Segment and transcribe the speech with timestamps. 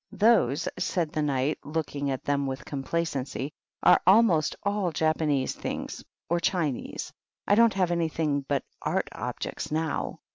[0.11, 3.51] "Those," said the Kjiight, looking at them with complacency,
[3.83, 7.13] "are almost all Japanese things, or Chinese.
[7.47, 10.21] I don't have anything but art objects now."